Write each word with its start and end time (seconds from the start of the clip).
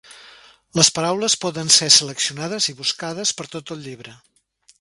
Les 0.79 0.89
paraules 0.95 1.35
poden 1.43 1.69
ser 1.77 1.89
seleccionades 1.97 2.71
i 2.73 2.77
buscades 2.83 3.37
per 3.41 3.49
tot 3.57 3.75
el 3.77 3.89
llibre. 3.89 4.21